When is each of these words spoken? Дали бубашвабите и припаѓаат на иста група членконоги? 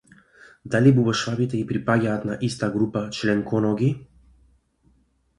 Дали 0.75 0.93
бубашвабите 0.99 1.59
и 1.59 1.65
припаѓаат 1.71 2.25
на 2.29 2.37
иста 2.47 2.69
група 2.77 3.03
членконоги? 3.19 3.91